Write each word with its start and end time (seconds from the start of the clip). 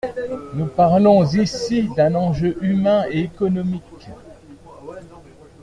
Nous 0.55 0.65
parlons 0.65 1.23
ici 1.23 1.87
d’un 1.95 2.15
enjeu 2.15 2.57
humain 2.63 3.03
et 3.11 3.19
économique. 3.19 4.07